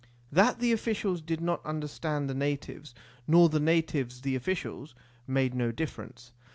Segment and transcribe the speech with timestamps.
[0.31, 2.95] That the officials did not understand the natives,
[3.27, 4.95] nor the natives the officials,
[5.27, 6.31] made no difference.